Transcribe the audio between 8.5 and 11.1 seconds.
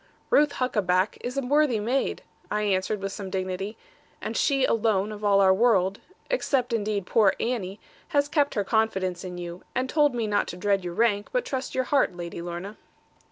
her confidence in you, and told me not to dread your